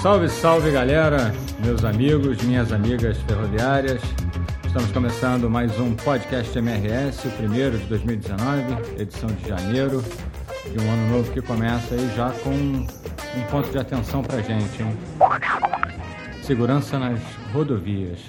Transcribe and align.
Salve, 0.00 0.28
salve 0.28 0.70
galera, 0.70 1.32
meus 1.58 1.84
amigos, 1.84 2.40
minhas 2.44 2.72
amigas 2.72 3.18
ferroviárias. 3.22 4.00
Estamos 4.64 4.92
começando 4.92 5.50
mais 5.50 5.76
um 5.80 5.92
podcast 5.96 6.56
MRS, 6.56 7.26
o 7.26 7.30
primeiro 7.32 7.76
de 7.76 7.84
2019, 7.86 9.02
edição 9.02 9.28
de 9.28 9.48
janeiro, 9.48 10.00
de 10.70 10.78
um 10.80 10.88
ano 10.88 11.16
novo 11.16 11.32
que 11.32 11.42
começa 11.42 11.96
aí 11.96 12.08
já 12.14 12.30
com 12.44 12.50
um 12.50 13.44
ponto 13.50 13.68
de 13.70 13.78
atenção 13.78 14.22
pra 14.22 14.40
gente, 14.40 14.80
hein? 14.80 14.96
Segurança 16.42 16.96
nas 16.96 17.20
rodovias. 17.52 18.20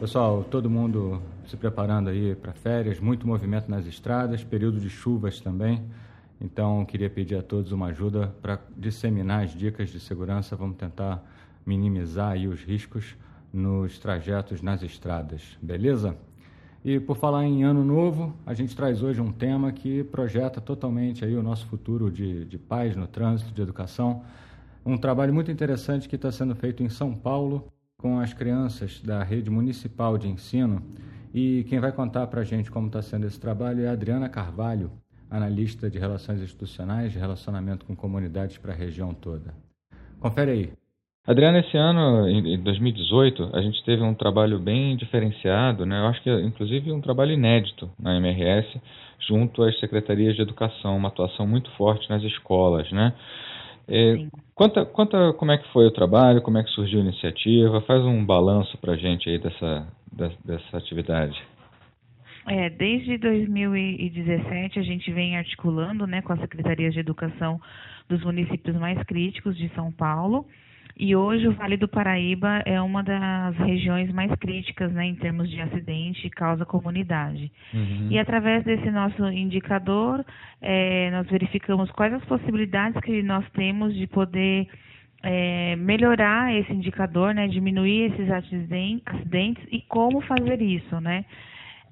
Pessoal, 0.00 0.42
todo 0.44 0.70
mundo 0.70 1.20
se 1.46 1.58
preparando 1.58 2.08
aí 2.08 2.34
para 2.36 2.54
férias, 2.54 2.98
muito 2.98 3.26
movimento 3.26 3.70
nas 3.70 3.84
estradas, 3.84 4.42
período 4.42 4.80
de 4.80 4.88
chuvas 4.88 5.40
também. 5.40 5.84
Então, 6.40 6.84
queria 6.84 7.10
pedir 7.10 7.36
a 7.36 7.42
todos 7.42 7.72
uma 7.72 7.86
ajuda 7.86 8.34
para 8.40 8.60
disseminar 8.76 9.44
as 9.44 9.50
dicas 9.50 9.90
de 9.90 9.98
segurança. 9.98 10.54
Vamos 10.54 10.76
tentar 10.76 11.24
minimizar 11.66 12.32
aí 12.32 12.46
os 12.46 12.62
riscos 12.62 13.16
nos 13.52 13.98
trajetos 13.98 14.62
nas 14.62 14.82
estradas, 14.82 15.58
beleza? 15.60 16.16
E 16.84 17.00
por 17.00 17.16
falar 17.16 17.44
em 17.44 17.64
ano 17.64 17.84
novo, 17.84 18.34
a 18.46 18.54
gente 18.54 18.74
traz 18.74 19.02
hoje 19.02 19.20
um 19.20 19.32
tema 19.32 19.72
que 19.72 20.04
projeta 20.04 20.60
totalmente 20.60 21.24
aí 21.24 21.34
o 21.34 21.42
nosso 21.42 21.66
futuro 21.66 22.10
de, 22.10 22.44
de 22.44 22.56
paz 22.56 22.94
no 22.94 23.06
trânsito, 23.06 23.52
de 23.52 23.60
educação. 23.60 24.22
Um 24.86 24.96
trabalho 24.96 25.34
muito 25.34 25.50
interessante 25.50 26.08
que 26.08 26.14
está 26.14 26.30
sendo 26.30 26.54
feito 26.54 26.82
em 26.82 26.88
São 26.88 27.14
Paulo 27.14 27.66
com 27.98 28.20
as 28.20 28.32
crianças 28.32 29.00
da 29.02 29.24
rede 29.24 29.50
municipal 29.50 30.16
de 30.16 30.28
ensino. 30.28 30.80
E 31.34 31.64
quem 31.68 31.80
vai 31.80 31.90
contar 31.90 32.28
para 32.28 32.42
a 32.42 32.44
gente 32.44 32.70
como 32.70 32.86
está 32.86 33.02
sendo 33.02 33.26
esse 33.26 33.38
trabalho 33.40 33.82
é 33.82 33.88
a 33.88 33.92
Adriana 33.92 34.28
Carvalho, 34.28 34.90
analista 35.30 35.90
de 35.90 35.98
relações 35.98 36.40
institucionais, 36.40 37.12
de 37.12 37.18
relacionamento 37.18 37.84
com 37.84 37.94
comunidades 37.94 38.58
para 38.58 38.72
a 38.72 38.76
região 38.76 39.14
toda. 39.14 39.54
Confere 40.20 40.50
aí. 40.50 40.72
Adriana, 41.26 41.58
esse 41.58 41.76
ano, 41.76 42.26
em 42.26 42.58
2018, 42.62 43.50
a 43.52 43.60
gente 43.60 43.84
teve 43.84 44.02
um 44.02 44.14
trabalho 44.14 44.58
bem 44.58 44.96
diferenciado, 44.96 45.84
né? 45.84 46.00
eu 46.00 46.06
acho 46.06 46.22
que 46.22 46.30
inclusive 46.40 46.90
um 46.90 47.02
trabalho 47.02 47.32
inédito 47.32 47.90
na 48.00 48.16
MRS, 48.16 48.80
junto 49.28 49.62
às 49.62 49.78
secretarias 49.78 50.36
de 50.36 50.40
educação, 50.40 50.96
uma 50.96 51.08
atuação 51.08 51.46
muito 51.46 51.70
forte 51.72 52.08
nas 52.08 52.22
escolas. 52.22 52.90
Né? 52.90 53.12
É, 53.86 54.26
conta, 54.54 54.86
conta 54.86 55.34
como 55.34 55.52
é 55.52 55.58
que 55.58 55.68
foi 55.70 55.86
o 55.86 55.90
trabalho, 55.90 56.40
como 56.40 56.56
é 56.56 56.62
que 56.62 56.70
surgiu 56.70 57.00
a 57.00 57.04
iniciativa, 57.04 57.82
faz 57.82 58.02
um 58.02 58.24
balanço 58.24 58.78
para 58.78 58.94
a 58.94 58.96
gente 58.96 59.28
aí 59.28 59.38
dessa, 59.38 59.86
dessa 60.44 60.78
atividade. 60.78 61.38
É, 62.48 62.70
desde 62.70 63.18
2017 63.18 64.78
a 64.78 64.82
gente 64.82 65.12
vem 65.12 65.36
articulando 65.36 66.06
né, 66.06 66.22
com 66.22 66.32
as 66.32 66.40
secretarias 66.40 66.94
de 66.94 67.00
educação 67.00 67.60
dos 68.08 68.24
municípios 68.24 68.76
mais 68.76 69.00
críticos 69.04 69.56
de 69.56 69.68
São 69.74 69.92
Paulo. 69.92 70.46
E 71.00 71.14
hoje 71.14 71.46
o 71.46 71.52
Vale 71.52 71.76
do 71.76 71.86
Paraíba 71.86 72.60
é 72.66 72.80
uma 72.82 73.04
das 73.04 73.56
regiões 73.58 74.10
mais 74.12 74.32
críticas 74.40 74.90
né, 74.92 75.06
em 75.06 75.14
termos 75.14 75.48
de 75.48 75.60
acidente 75.60 76.26
e 76.26 76.30
causa 76.30 76.64
comunidade. 76.64 77.52
Uhum. 77.72 78.08
E 78.10 78.18
através 78.18 78.64
desse 78.64 78.90
nosso 78.90 79.24
indicador, 79.28 80.24
é, 80.60 81.08
nós 81.12 81.28
verificamos 81.28 81.88
quais 81.92 82.12
as 82.14 82.24
possibilidades 82.24 83.00
que 83.02 83.22
nós 83.22 83.48
temos 83.52 83.94
de 83.94 84.08
poder 84.08 84.66
é, 85.22 85.76
melhorar 85.76 86.52
esse 86.54 86.72
indicador, 86.72 87.32
né, 87.32 87.46
diminuir 87.46 88.12
esses 88.12 88.28
acidentes 88.30 89.64
e 89.70 89.80
como 89.82 90.20
fazer 90.22 90.60
isso, 90.60 91.00
né? 91.00 91.24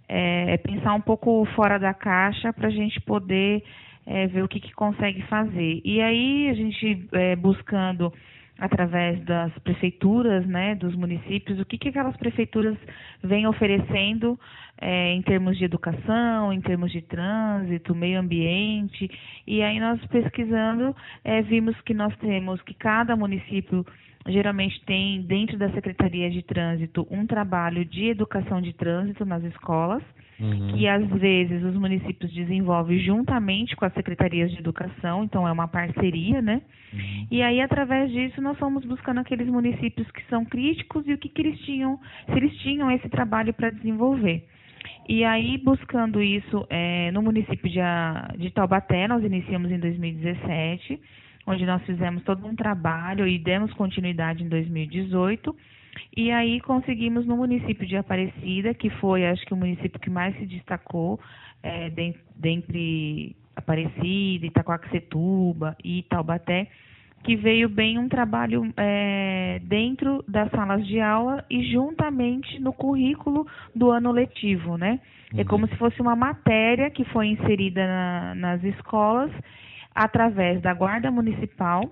É, 0.08 0.54
é 0.54 0.56
pensar 0.56 0.94
um 0.94 1.00
pouco 1.00 1.44
fora 1.54 1.78
da 1.78 1.94
caixa 1.94 2.52
para 2.52 2.68
a 2.68 2.70
gente 2.70 3.00
poder 3.00 3.62
é, 4.06 4.26
ver 4.28 4.42
o 4.42 4.48
que, 4.48 4.60
que, 4.60 4.72
consegue 4.72 5.22
fazer. 5.22 5.80
E 5.84 6.00
aí 6.00 6.48
a 6.48 6.54
gente 6.54 7.08
é, 7.12 7.36
buscando 7.36 8.12
através 8.58 9.22
das 9.24 9.52
prefeituras, 9.58 10.46
né, 10.46 10.74
dos 10.76 10.94
municípios, 10.94 11.60
o 11.60 11.64
que, 11.64 11.76
que 11.76 11.88
aquelas 11.90 12.16
prefeituras 12.16 12.76
vêm 13.22 13.46
oferecendo 13.46 14.38
é, 14.80 15.12
em 15.12 15.20
termos 15.22 15.58
de 15.58 15.64
educação, 15.64 16.52
em 16.52 16.60
termos 16.60 16.90
de 16.90 17.02
trânsito, 17.02 17.94
meio 17.94 18.18
ambiente. 18.18 19.10
E 19.46 19.62
aí 19.62 19.78
nós 19.78 20.04
pesquisando 20.06 20.96
é, 21.22 21.42
vimos 21.42 21.78
que 21.82 21.92
nós 21.92 22.16
temos 22.16 22.62
que 22.62 22.72
cada 22.72 23.14
município 23.14 23.84
geralmente 24.28 24.80
tem 24.84 25.22
dentro 25.22 25.58
da 25.58 25.70
Secretaria 25.70 26.30
de 26.30 26.42
Trânsito 26.42 27.06
um 27.10 27.26
trabalho 27.26 27.84
de 27.84 28.06
educação 28.06 28.60
de 28.60 28.72
trânsito 28.72 29.24
nas 29.24 29.42
escolas, 29.44 30.02
uhum. 30.40 30.68
que 30.68 30.86
às 30.88 31.06
vezes 31.08 31.62
os 31.62 31.74
municípios 31.74 32.32
desenvolvem 32.32 32.98
juntamente 33.00 33.76
com 33.76 33.84
as 33.84 33.94
secretarias 33.94 34.50
de 34.50 34.58
educação, 34.58 35.24
então 35.24 35.46
é 35.46 35.52
uma 35.52 35.68
parceria, 35.68 36.42
né? 36.42 36.62
Uhum. 36.92 37.26
E 37.30 37.42
aí 37.42 37.60
através 37.60 38.10
disso 38.10 38.40
nós 38.40 38.58
fomos 38.58 38.84
buscando 38.84 39.20
aqueles 39.20 39.48
municípios 39.48 40.10
que 40.10 40.22
são 40.28 40.44
críticos 40.44 41.06
e 41.06 41.12
o 41.12 41.18
que, 41.18 41.28
que 41.28 41.42
eles 41.42 41.58
tinham, 41.60 41.98
se 42.26 42.32
eles 42.32 42.56
tinham 42.58 42.90
esse 42.90 43.08
trabalho 43.08 43.54
para 43.54 43.70
desenvolver. 43.70 44.44
E 45.08 45.24
aí, 45.24 45.58
buscando 45.58 46.20
isso 46.20 46.66
é, 46.68 47.10
no 47.12 47.22
município 47.22 47.70
de, 47.70 47.78
de 48.38 48.50
Taubaté, 48.50 49.06
nós 49.06 49.22
iniciamos 49.22 49.70
em 49.70 49.78
2017 49.78 51.00
onde 51.46 51.64
nós 51.64 51.82
fizemos 51.84 52.22
todo 52.24 52.46
um 52.46 52.56
trabalho 52.56 53.26
e 53.26 53.38
demos 53.38 53.72
continuidade 53.74 54.42
em 54.42 54.48
2018. 54.48 55.54
E 56.16 56.30
aí 56.30 56.60
conseguimos 56.60 57.26
no 57.26 57.36
município 57.36 57.86
de 57.86 57.96
Aparecida, 57.96 58.74
que 58.74 58.90
foi, 58.90 59.26
acho 59.26 59.44
que, 59.46 59.54
o 59.54 59.56
município 59.56 60.00
que 60.00 60.10
mais 60.10 60.36
se 60.36 60.44
destacou 60.46 61.20
é, 61.62 61.90
dentre 62.34 63.36
Aparecida, 63.54 64.46
Itacoaxetuba 64.46 65.76
e 65.82 66.02
Taubaté, 66.02 66.68
que 67.24 67.34
veio 67.34 67.68
bem 67.68 67.98
um 67.98 68.08
trabalho 68.08 68.72
é, 68.76 69.60
dentro 69.64 70.22
das 70.28 70.50
salas 70.50 70.86
de 70.86 71.00
aula 71.00 71.44
e 71.50 71.72
juntamente 71.72 72.60
no 72.60 72.72
currículo 72.72 73.46
do 73.74 73.90
ano 73.90 74.12
letivo, 74.12 74.76
né? 74.76 75.00
É 75.32 75.34
uhum. 75.34 75.40
É 75.40 75.44
como 75.44 75.66
se 75.68 75.76
fosse 75.76 76.00
uma 76.00 76.14
matéria 76.14 76.90
que 76.90 77.04
foi 77.06 77.28
inserida 77.28 77.86
na, 77.86 78.34
nas 78.34 78.64
escolas 78.64 79.32
através 79.96 80.60
da 80.60 80.74
Guarda 80.74 81.10
Municipal, 81.10 81.90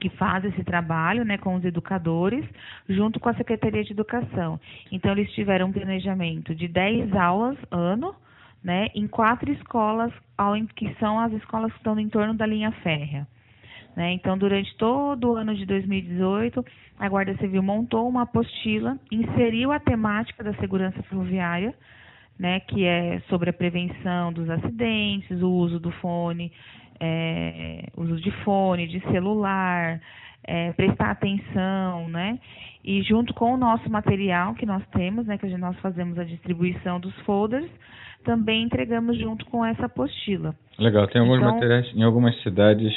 que 0.00 0.08
faz 0.10 0.44
esse 0.44 0.62
trabalho 0.62 1.24
né, 1.24 1.36
com 1.36 1.56
os 1.56 1.64
educadores, 1.64 2.44
junto 2.88 3.18
com 3.18 3.28
a 3.28 3.34
Secretaria 3.34 3.82
de 3.82 3.90
Educação. 3.90 4.60
Então, 4.92 5.10
eles 5.10 5.28
tiveram 5.32 5.66
um 5.66 5.72
planejamento 5.72 6.54
de 6.54 6.68
10 6.68 7.12
aulas 7.16 7.58
ano, 7.72 8.14
né, 8.62 8.86
em 8.94 9.08
quatro 9.08 9.50
escolas, 9.50 10.12
que 10.76 10.94
são 11.00 11.18
as 11.18 11.32
escolas 11.32 11.72
que 11.72 11.78
estão 11.78 11.96
no 11.96 12.00
entorno 12.00 12.34
da 12.34 12.46
linha 12.46 12.70
férrea. 12.70 13.26
Né? 13.96 14.12
Então, 14.12 14.38
durante 14.38 14.76
todo 14.76 15.32
o 15.32 15.36
ano 15.36 15.56
de 15.56 15.66
2018, 15.66 16.64
a 17.00 17.08
Guarda 17.08 17.36
Civil 17.38 17.64
montou 17.64 18.08
uma 18.08 18.22
apostila, 18.22 18.96
inseriu 19.10 19.72
a 19.72 19.80
temática 19.80 20.44
da 20.44 20.54
segurança 20.54 21.02
ferroviária, 21.04 21.74
né, 22.38 22.60
que 22.60 22.84
é 22.84 23.20
sobre 23.28 23.50
a 23.50 23.52
prevenção 23.52 24.32
dos 24.32 24.48
acidentes, 24.48 25.42
o 25.42 25.50
uso 25.50 25.80
do 25.80 25.90
fone 25.90 26.52
é, 27.00 27.84
uso 27.96 28.16
de 28.20 28.30
fone, 28.42 28.86
de 28.86 29.00
celular, 29.10 30.00
é, 30.44 30.72
prestar 30.72 31.10
atenção, 31.10 32.08
né? 32.08 32.38
E 32.84 33.02
junto 33.02 33.34
com 33.34 33.54
o 33.54 33.56
nosso 33.56 33.90
material 33.90 34.54
que 34.54 34.64
nós 34.64 34.82
temos, 34.92 35.26
né, 35.26 35.36
que 35.36 35.46
nós 35.58 35.78
fazemos 35.80 36.18
a 36.18 36.24
distribuição 36.24 36.98
dos 36.98 37.14
folders, 37.20 37.68
também 38.24 38.62
entregamos 38.62 39.18
junto 39.18 39.44
com 39.46 39.64
essa 39.64 39.86
apostila. 39.86 40.54
Legal, 40.78 41.06
tem 41.08 41.20
alguns 41.20 41.38
então, 41.38 41.52
materiais 41.52 41.90
em 41.94 42.02
algumas 42.02 42.40
cidades. 42.42 42.92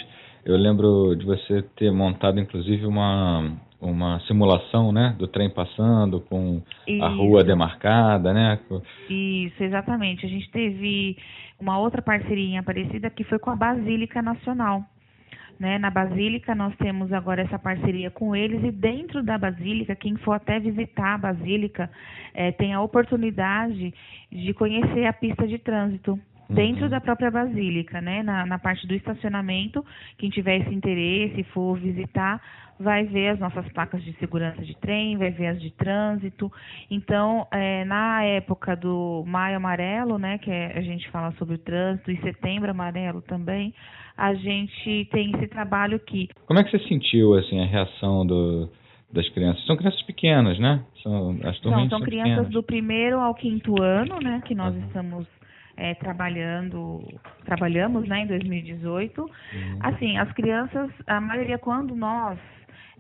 Eu 0.45 0.55
lembro 0.57 1.15
de 1.15 1.25
você 1.25 1.61
ter 1.75 1.91
montado, 1.91 2.39
inclusive, 2.39 2.85
uma 2.85 3.51
uma 3.81 4.19
simulação, 4.21 4.91
né, 4.91 5.15
do 5.17 5.27
trem 5.27 5.49
passando 5.49 6.21
com 6.21 6.61
Isso. 6.87 7.03
a 7.03 7.09
rua 7.09 7.43
demarcada, 7.43 8.31
né? 8.31 8.59
Isso, 9.09 9.63
exatamente. 9.63 10.25
A 10.25 10.29
gente 10.29 10.49
teve 10.51 11.17
uma 11.59 11.79
outra 11.79 12.01
parceria 12.01 12.61
parecida 12.61 13.09
que 13.09 13.23
foi 13.23 13.39
com 13.39 13.49
a 13.49 13.55
Basílica 13.55 14.21
Nacional. 14.21 14.83
Né? 15.59 15.77
Na 15.77 15.91
Basílica, 15.91 16.55
nós 16.55 16.75
temos 16.77 17.13
agora 17.13 17.41
essa 17.41 17.59
parceria 17.59 18.09
com 18.09 18.35
eles, 18.35 18.63
e 18.63 18.71
dentro 18.71 19.21
da 19.21 19.37
Basílica, 19.37 19.95
quem 19.95 20.15
for 20.17 20.33
até 20.33 20.59
visitar 20.59 21.13
a 21.13 21.17
Basílica 21.17 21.89
é, 22.33 22.51
tem 22.51 22.73
a 22.73 22.81
oportunidade 22.81 23.93
de 24.31 24.53
conhecer 24.53 25.05
a 25.05 25.13
pista 25.13 25.47
de 25.47 25.59
trânsito 25.59 26.19
dentro 26.53 26.83
uhum. 26.83 26.89
da 26.89 27.01
própria 27.01 27.31
basílica, 27.31 28.01
né? 28.01 28.23
Na, 28.23 28.45
na, 28.45 28.59
parte 28.59 28.85
do 28.87 28.93
estacionamento, 28.93 29.83
quem 30.17 30.29
tiver 30.29 30.57
esse 30.57 30.73
interesse, 30.73 31.43
for 31.45 31.77
visitar, 31.77 32.41
vai 32.79 33.05
ver 33.05 33.29
as 33.29 33.39
nossas 33.39 33.67
placas 33.73 34.03
de 34.03 34.13
segurança 34.13 34.61
de 34.63 34.75
trem, 34.79 35.17
vai 35.17 35.31
ver 35.31 35.47
as 35.47 35.61
de 35.61 35.71
trânsito. 35.71 36.51
Então, 36.89 37.47
é, 37.51 37.85
na 37.85 38.23
época 38.23 38.75
do 38.75 39.23
Maio 39.25 39.57
Amarelo, 39.57 40.17
né, 40.17 40.37
que 40.37 40.49
é, 40.49 40.77
a 40.77 40.81
gente 40.81 41.09
fala 41.09 41.31
sobre 41.33 41.55
o 41.55 41.59
trânsito, 41.59 42.11
e 42.11 42.21
Setembro 42.21 42.71
Amarelo 42.71 43.21
também, 43.21 43.73
a 44.17 44.33
gente 44.33 45.07
tem 45.11 45.31
esse 45.35 45.47
trabalho 45.47 45.95
aqui. 45.95 46.29
Como 46.45 46.59
é 46.59 46.63
que 46.63 46.71
você 46.71 46.79
sentiu 46.87 47.35
assim 47.35 47.61
a 47.61 47.65
reação 47.65 48.25
do 48.25 48.69
das 49.13 49.27
crianças. 49.29 49.65
São 49.65 49.75
crianças 49.75 50.01
pequenas, 50.03 50.57
né? 50.57 50.83
São, 51.03 51.31
as 51.43 51.57
são, 51.59 51.71
são, 51.71 51.89
são 51.89 52.01
crianças 52.01 52.29
pequenas. 52.29 52.49
do 52.49 52.63
primeiro 52.63 53.19
ao 53.19 53.35
quinto 53.35 53.81
ano, 53.81 54.19
né? 54.21 54.41
Que 54.45 54.55
nós 54.55 54.73
uhum. 54.73 54.81
estamos 54.87 55.27
é, 55.81 55.95
trabalhando, 55.95 57.01
trabalhamos 57.43 58.07
né, 58.07 58.19
em 58.19 58.27
2018. 58.27 59.19
Uhum. 59.19 59.29
Assim, 59.79 60.15
as 60.15 60.31
crianças, 60.33 60.91
a 61.07 61.19
maioria, 61.19 61.57
quando 61.57 61.95
nós 61.95 62.37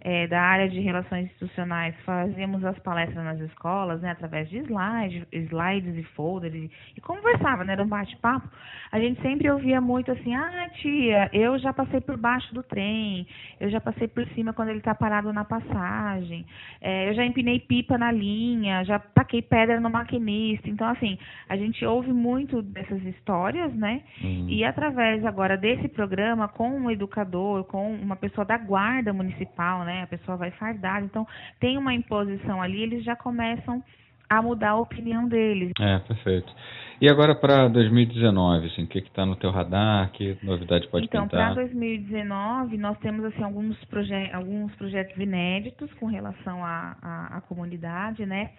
é, 0.01 0.27
da 0.27 0.41
área 0.41 0.67
de 0.67 0.79
relações 0.79 1.25
institucionais 1.25 1.95
fazíamos 2.03 2.65
as 2.65 2.77
palestras 2.79 3.23
nas 3.23 3.39
escolas, 3.39 4.01
né, 4.01 4.11
através 4.11 4.49
de 4.49 4.57
slides, 4.57 5.27
slides 5.31 5.95
e 5.95 6.03
folders, 6.15 6.53
e, 6.53 6.71
e 6.97 7.01
conversava, 7.01 7.63
né, 7.63 7.73
era 7.73 7.83
um 7.83 7.87
bate-papo, 7.87 8.49
a 8.91 8.99
gente 8.99 9.21
sempre 9.21 9.49
ouvia 9.49 9.79
muito 9.79 10.11
assim, 10.11 10.33
ah, 10.33 10.69
tia, 10.73 11.29
eu 11.31 11.57
já 11.59 11.71
passei 11.71 12.01
por 12.01 12.17
baixo 12.17 12.53
do 12.53 12.63
trem, 12.63 13.27
eu 13.59 13.69
já 13.69 13.79
passei 13.79 14.07
por 14.07 14.25
cima 14.29 14.53
quando 14.53 14.69
ele 14.69 14.79
está 14.79 14.95
parado 14.95 15.31
na 15.31 15.45
passagem, 15.45 16.45
é, 16.81 17.09
eu 17.09 17.13
já 17.13 17.23
empinei 17.23 17.59
pipa 17.59 17.97
na 17.97 18.11
linha, 18.11 18.83
já 18.83 18.97
taquei 19.21 19.41
pedra 19.41 19.79
no 19.79 19.89
maquinista, 19.89 20.69
então, 20.69 20.87
assim, 20.87 21.17
a 21.47 21.55
gente 21.55 21.85
ouve 21.85 22.11
muito 22.11 22.61
dessas 22.61 23.01
histórias, 23.03 23.73
né, 23.73 24.01
uhum. 24.23 24.47
e 24.49 24.63
através 24.63 25.23
agora 25.25 25.57
desse 25.57 25.87
programa, 25.87 26.47
com 26.47 26.69
um 26.69 26.89
educador, 26.89 27.63
com 27.65 27.93
uma 27.93 28.15
pessoa 28.15 28.45
da 28.45 28.57
guarda 28.57 29.13
municipal, 29.13 29.83
né? 29.83 30.03
A 30.03 30.07
pessoa 30.07 30.37
vai 30.37 30.51
fardada. 30.51 31.05
Então, 31.05 31.27
tem 31.59 31.77
uma 31.77 31.93
imposição 31.93 32.61
ali, 32.61 32.81
eles 32.81 33.03
já 33.03 33.15
começam 33.15 33.83
a 34.31 34.41
mudar 34.41 34.69
a 34.69 34.75
opinião 34.77 35.27
deles. 35.27 35.73
É, 35.77 35.99
perfeito. 35.99 36.55
E 37.01 37.09
agora 37.09 37.35
para 37.35 37.67
2019, 37.67 38.67
assim, 38.67 38.83
o 38.83 38.87
que 38.87 38.99
está 38.99 39.25
no 39.25 39.35
teu 39.35 39.51
radar? 39.51 40.09
Que 40.13 40.37
novidade 40.41 40.87
pode 40.87 41.05
então, 41.05 41.23
pintar? 41.23 41.51
Então, 41.51 41.55
para 41.55 41.63
2019, 41.65 42.77
nós 42.77 42.97
temos 42.99 43.25
assim 43.25 43.43
alguns, 43.43 43.83
proje 43.85 44.13
alguns 44.31 44.73
projetos 44.75 45.17
inéditos 45.17 45.93
com 45.95 46.05
relação 46.05 46.63
à, 46.63 46.95
à, 47.01 47.37
à 47.37 47.41
comunidade, 47.41 48.25
né? 48.25 48.51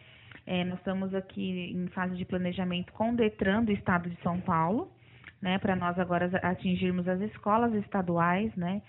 É, 0.47 0.63
nós 0.63 0.77
estamos 0.77 1.15
aqui 1.15 1.73
em 1.75 1.87
fase 1.89 2.17
de 2.17 2.27
planejamento 2.27 2.93
com 2.93 3.13
o 3.13 3.17
Detran 3.17 3.65
do 3.65 3.73
Estado 3.73 4.11
de 4.11 4.17
São 4.23 4.41
Paulo, 4.41 4.91
né? 5.41 5.57
Para 5.59 5.75
nós 5.75 5.99
agora 5.99 6.29
atingirmos 6.43 7.09
as 7.09 7.21
escolas 7.23 7.73
estaduais, 7.77 8.55
né? 8.57 8.83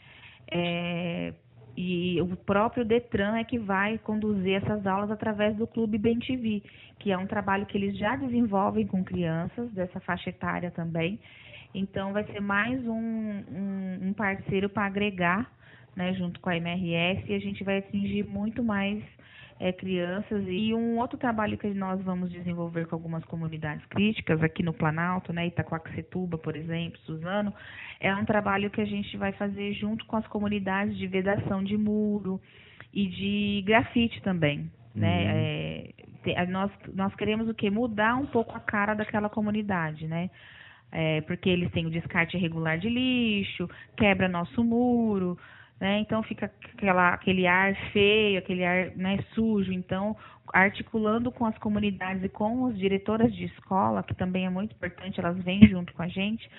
É, 0.51 1.33
e 1.75 2.21
o 2.21 2.35
próprio 2.35 2.85
Detran 2.85 3.35
é 3.37 3.43
que 3.43 3.57
vai 3.57 3.97
conduzir 3.97 4.55
essas 4.55 4.85
aulas 4.85 5.09
através 5.09 5.55
do 5.55 5.65
Clube 5.65 5.97
Bem 5.97 6.19
TV, 6.19 6.61
que 6.99 7.11
é 7.11 7.17
um 7.17 7.25
trabalho 7.25 7.65
que 7.65 7.77
eles 7.77 7.97
já 7.97 8.15
desenvolvem 8.15 8.85
com 8.85 9.03
crianças 9.03 9.71
dessa 9.71 9.99
faixa 9.99 10.29
etária 10.29 10.69
também. 10.69 11.19
Então, 11.73 12.13
vai 12.13 12.23
ser 12.25 12.39
mais 12.39 12.85
um, 12.85 12.93
um, 12.93 13.99
um 14.03 14.13
parceiro 14.13 14.69
para 14.69 14.85
agregar, 14.85 15.51
né, 15.95 16.13
junto 16.13 16.39
com 16.39 16.49
a 16.49 16.57
MRS, 16.57 17.27
e 17.27 17.33
a 17.33 17.39
gente 17.39 17.63
vai 17.63 17.79
atingir 17.79 18.23
muito 18.23 18.63
mais 18.63 19.03
é, 19.59 19.71
crianças. 19.71 20.43
E 20.47 20.73
um 20.73 20.97
outro 20.97 21.17
trabalho 21.17 21.57
que 21.57 21.67
nós 21.73 22.01
vamos 22.03 22.31
desenvolver 22.31 22.87
com 22.87 22.95
algumas 22.95 23.23
comunidades 23.25 23.85
críticas 23.87 24.41
aqui 24.43 24.63
no 24.63 24.73
Planalto, 24.73 25.31
né, 25.33 25.47
Itacoaxetuba, 25.47 26.37
por 26.37 26.55
exemplo, 26.55 26.99
Suzano, 27.01 27.53
é 27.99 28.13
um 28.15 28.25
trabalho 28.25 28.69
que 28.69 28.81
a 28.81 28.85
gente 28.85 29.15
vai 29.17 29.31
fazer 29.33 29.73
junto 29.73 30.05
com 30.05 30.17
as 30.17 30.27
comunidades 30.27 30.97
de 30.97 31.07
vedação 31.07 31.63
de 31.63 31.77
muro 31.77 32.41
e 32.93 33.07
de 33.07 33.63
grafite 33.65 34.21
também. 34.21 34.71
Né? 34.95 35.23
Uhum. 36.25 36.33
É, 36.33 36.45
nós, 36.47 36.71
nós 36.93 37.13
queremos 37.15 37.49
o 37.49 37.53
que? 37.53 37.69
Mudar 37.69 38.15
um 38.15 38.25
pouco 38.25 38.55
a 38.55 38.59
cara 38.59 38.93
daquela 38.93 39.29
comunidade, 39.29 40.07
né? 40.07 40.29
É, 40.91 41.21
porque 41.21 41.49
eles 41.49 41.71
têm 41.71 41.87
o 41.87 41.89
descarte 41.89 42.37
irregular 42.37 42.77
de 42.77 42.87
lixo, 42.87 43.67
quebra 43.97 44.27
nosso 44.27 44.63
muro, 44.63 45.37
né? 45.83 45.99
Então 45.99 46.23
fica 46.23 46.49
aquela, 46.73 47.09
aquele 47.09 47.45
ar 47.45 47.75
feio, 47.91 48.39
aquele 48.39 48.63
ar 48.63 48.95
né, 48.95 49.19
sujo. 49.35 49.73
Então, 49.73 50.15
articulando 50.53 51.29
com 51.29 51.45
as 51.45 51.57
comunidades 51.57 52.23
e 52.23 52.29
com 52.29 52.67
as 52.67 52.77
diretoras 52.77 53.35
de 53.35 53.43
escola, 53.43 54.01
que 54.01 54.15
também 54.15 54.45
é 54.45 54.49
muito 54.49 54.73
importante, 54.73 55.19
elas 55.19 55.37
vêm 55.43 55.67
junto 55.67 55.93
com 55.93 56.01
a 56.01 56.07
gente, 56.07 56.49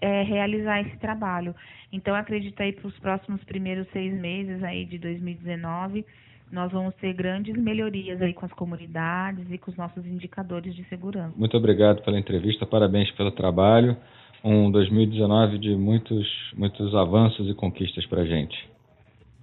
é, 0.00 0.22
realizar 0.22 0.80
esse 0.80 0.96
trabalho. 0.98 1.56
Então, 1.92 2.14
acredito 2.14 2.60
aí 2.60 2.72
para 2.72 2.86
os 2.86 2.96
próximos 3.00 3.42
primeiros 3.42 3.88
seis 3.88 4.14
meses 4.14 4.62
aí 4.62 4.84
de 4.84 4.96
2019, 4.96 6.06
nós 6.52 6.70
vamos 6.70 6.94
ter 6.94 7.12
grandes 7.14 7.56
melhorias 7.56 8.22
aí 8.22 8.32
com 8.32 8.46
as 8.46 8.52
comunidades 8.52 9.44
e 9.50 9.58
com 9.58 9.72
os 9.72 9.76
nossos 9.76 10.06
indicadores 10.06 10.72
de 10.72 10.84
segurança. 10.84 11.34
Muito 11.36 11.56
obrigado 11.56 12.00
pela 12.04 12.16
entrevista, 12.16 12.64
parabéns 12.64 13.10
pelo 13.10 13.32
trabalho 13.32 13.96
um 14.44 14.70
2019 14.70 15.58
de 15.58 15.74
muitos, 15.74 16.26
muitos 16.56 16.94
avanços 16.94 17.48
e 17.48 17.54
conquistas 17.54 18.06
para 18.06 18.22
a 18.22 18.26
gente. 18.26 18.56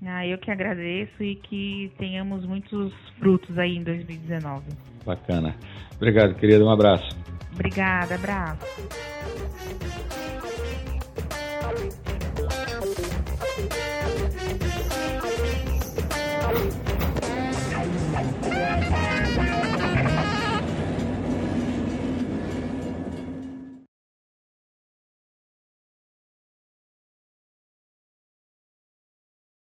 Ah, 0.05 0.25
eu 0.27 0.37
que 0.37 0.51
agradeço 0.51 1.23
e 1.23 1.35
que 1.35 1.91
tenhamos 1.97 2.45
muitos 2.45 2.93
frutos 3.17 3.57
aí 3.57 3.77
em 3.77 3.83
2019. 3.83 4.63
Bacana. 5.05 5.55
Obrigado, 5.95 6.35
querido. 6.35 6.65
Um 6.65 6.69
abraço. 6.69 7.09
Obrigada, 7.53 8.15
abraço. 8.15 9.14